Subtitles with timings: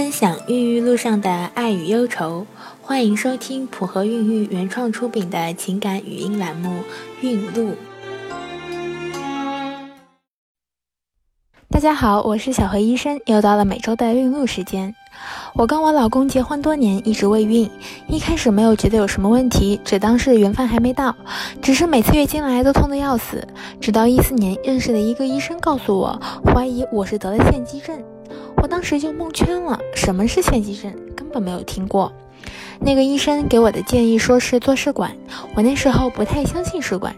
[0.00, 2.46] 分享孕育路上的爱与忧愁，
[2.80, 6.70] 欢迎收听普和孕育原创出品的情感语音栏目
[7.20, 7.72] 《孕路》。
[11.68, 14.94] 大家好，我是小何医生，又到了每周的孕路时间。
[15.52, 17.70] 我跟我老公结婚多年，一直未孕，
[18.08, 21.14] 一开始没有觉得有什么问题，只当是缘分还没到，
[21.60, 23.46] 只是每次月经来都痛得要死。
[23.78, 28.02] 直到一四年认识的一个医生告诉我，怀疑我是得了腺肌症。
[28.56, 30.92] 我当时就蒙圈了，什么是腺肌症？
[31.16, 32.12] 根本没有听过。
[32.80, 35.14] 那个医生给我的建议说是做试管，
[35.54, 37.14] 我那时候不太相信试管。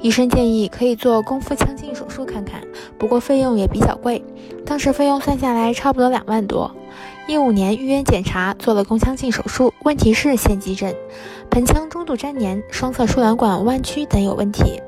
[0.00, 2.60] 医生建议可以做宫腹腔镜手术看看，
[2.98, 4.24] 不过费用也比较贵，
[4.64, 6.74] 当时费用算下来差不多两万多。
[7.28, 10.92] 一五年预约检查，做了宫腔镜手术，问题是腺肌症，
[11.50, 14.80] 盆腔中度粘连，双侧输卵管弯曲等有问题。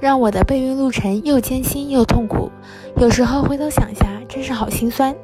[0.00, 2.50] 让我的备孕路程又艰辛又痛苦，
[2.96, 5.14] 有时候回头想下，真是好心酸。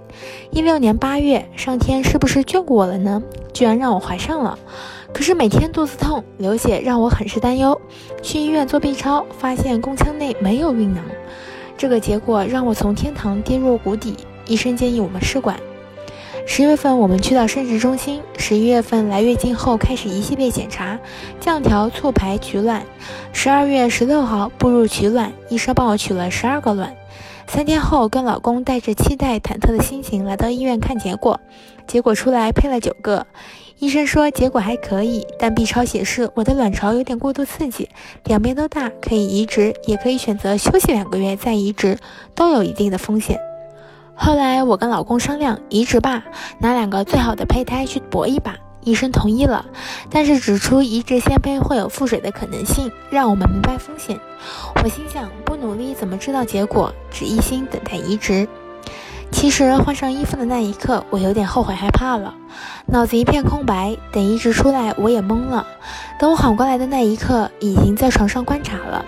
[0.50, 3.22] 一六年八月，上天是不是眷顾我了呢？
[3.52, 4.58] 居然让我怀上了。
[5.12, 7.80] 可是每天肚子痛、流血，让我很是担忧。
[8.20, 11.04] 去医院做 B 超，发现宫腔内没有孕囊。
[11.76, 14.16] 这个结果让我从天堂跌入谷底。
[14.46, 15.56] 医生建议我们试管。
[16.46, 20.98] 十月份我们去到生殖中心，十一月份来月经后开始一系列检查，
[21.40, 22.84] 降调、促排、取卵。
[23.32, 26.94] 十二月十六号步入取卵，医生帮我取了十二个卵。
[27.48, 31.40] 三天后，跟老公带着期待、忐忑的心情来到医院看结果，
[31.86, 33.26] 结果出来配了九个。
[33.78, 37.88] 医生说结果还可以，但 B 超显示我的卵巢有点过度刺激，
[38.24, 41.98] 两边都大，可以移植，也可以选择休息两个月再移植，
[42.34, 43.40] 都有一定的风险。
[44.16, 46.24] 后来我跟老公商量移植吧，
[46.58, 48.56] 拿两个最好的胚胎去搏一把。
[48.82, 49.64] 医生同意了，
[50.10, 54.20] 但是指出移植鲜胚会有腹水的可能性，让我们明白风险。
[54.82, 56.94] 我心想，不努力怎么知道结果？
[57.10, 58.46] 只一心等待移植。
[59.32, 62.34] 其实换上衣服的那一刻，我有点后悔害怕了，
[62.84, 63.96] 脑子一片空白。
[64.12, 65.66] 等移植出来，我也懵了。
[66.20, 69.02] 等我缓过来的那一刻，已经在床上观察了。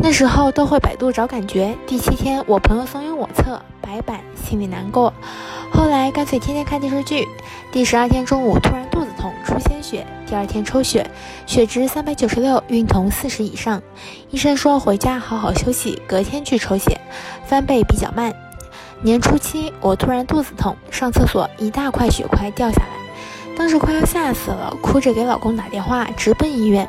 [0.00, 1.76] 那时候都会百度找感觉。
[1.84, 5.12] 第七天，我朋友怂恿我测白板，心里难过。
[5.72, 7.26] 后来干脆天天看电视剧。
[7.72, 11.10] 第十二天中午突然肚子痛，出鲜血，第二天抽血，
[11.46, 13.82] 血值三百九十六，孕酮四十以上。
[14.30, 17.00] 医生说回家好好休息，隔天去抽血，
[17.44, 18.32] 翻倍比较慢。
[19.02, 26.88] 年初七，我突然肚子痛，上厕所一大块血块掉下来，当时快要吓死了，哭着给老公打电话，直奔医院。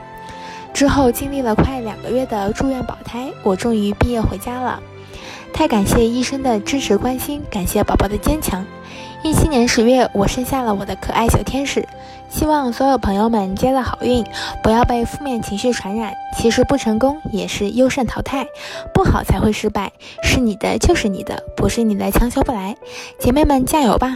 [0.79, 4.81] 之后经历了快两个月的住院保胎，我终于毕业回家了。
[5.51, 8.65] 太感谢医生的支持关心，感谢宝宝的坚强。
[9.21, 11.85] 一七年十月，我生下了我的可爱小天使。
[12.29, 14.25] 希望所有朋友们接了好运，
[14.63, 16.13] 不要被负面情绪传染。
[16.37, 18.47] 其实不成功也是优胜淘汰，
[18.93, 19.91] 不好才会失败。
[20.23, 22.77] 是你的就是你的，不是你的强求不来。
[23.19, 24.13] 姐妹们加油吧！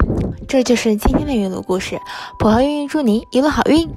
[0.48, 2.00] 这就是今天的孕路故事。
[2.40, 3.94] 普和孕育祝你一路好运。